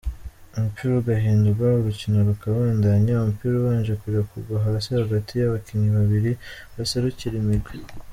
Umupira 0.55 0.93
ugahindugwa, 0.99 1.67
urukino 1.79 2.17
rukabandanya 2.29 3.13
umupira 3.23 3.53
ubanje 3.57 3.93
kurekugwa 4.01 4.55
hasi 4.65 4.89
hagati 5.01 5.31
y'abakinyi 5.33 5.89
babiri 5.97 6.31
baserukira 6.75 7.35
imigwi. 7.43 7.75